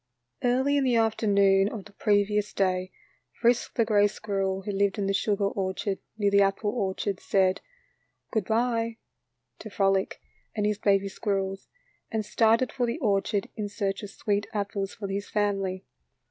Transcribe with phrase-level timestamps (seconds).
[0.43, 2.91] Early in the afternoon of the previous day,
[3.39, 7.61] Frisk, the gray squirrel who lived in the sugar orchard, near the apple orchard, said
[8.31, 8.97] "good by"
[9.59, 10.19] to Frolic
[10.55, 11.67] and his baby squirrels,
[12.11, 15.85] and started for the orchard in search of sweet apples for his family.